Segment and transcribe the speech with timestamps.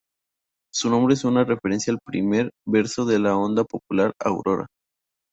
[0.73, 4.65] Su nombre es una referencia al primer verso de la oda popular "Aurora".